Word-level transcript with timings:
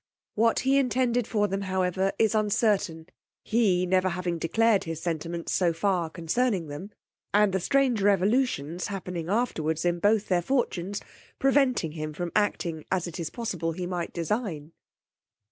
What 0.33 0.61
he 0.61 0.79
intended 0.79 1.27
for 1.27 1.47
them, 1.47 1.61
however, 1.61 2.11
is 2.17 2.33
uncertain, 2.33 3.05
he 3.43 3.85
never 3.85 4.09
having 4.09 4.39
declared 4.39 4.85
his 4.85 4.99
sentiments 4.99 5.53
so 5.53 5.73
far 5.73 6.09
concerning 6.09 6.69
them; 6.69 6.89
and 7.35 7.53
the 7.53 7.59
strange 7.59 8.01
revolutions 8.01 8.87
happening 8.87 9.29
afterwards 9.29 9.85
in 9.85 9.99
both 9.99 10.27
their 10.27 10.41
fortunes, 10.41 11.01
preventing 11.37 11.91
him 11.91 12.13
from 12.13 12.31
acting 12.35 12.83
as 12.91 13.05
it 13.05 13.19
is 13.19 13.29
possible 13.29 13.73
he 13.73 13.85
might 13.85 14.11
design. 14.11 14.71